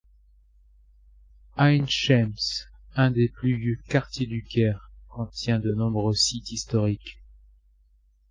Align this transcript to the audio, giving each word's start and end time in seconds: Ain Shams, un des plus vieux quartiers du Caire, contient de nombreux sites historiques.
Ain 1.59 1.85
Shams, 1.85 2.65
un 2.95 3.11
des 3.11 3.29
plus 3.29 3.55
vieux 3.55 3.77
quartiers 3.87 4.25
du 4.25 4.43
Caire, 4.43 4.89
contient 5.09 5.59
de 5.59 5.75
nombreux 5.75 6.15
sites 6.15 6.49
historiques. 6.49 7.19